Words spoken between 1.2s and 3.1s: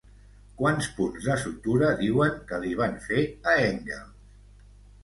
de sutura diuen que li van